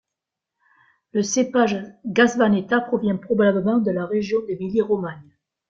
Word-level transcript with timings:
Le 1.11 1.21
cépage 1.21 1.85
Sgavetta 2.05 2.81
provient 2.81 3.17
probablement 3.17 3.77
de 3.77 3.91
la 3.91 4.07
région 4.07 4.39
d'Émilie-Romagne. 4.47 5.29